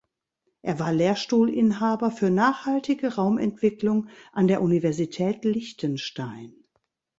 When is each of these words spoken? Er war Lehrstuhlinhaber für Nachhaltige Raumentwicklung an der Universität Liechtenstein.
Er 0.63 0.79
war 0.79 0.91
Lehrstuhlinhaber 0.91 2.09
für 2.09 2.31
Nachhaltige 2.31 3.17
Raumentwicklung 3.17 4.09
an 4.31 4.47
der 4.47 4.63
Universität 4.63 5.45
Liechtenstein. 5.45 6.55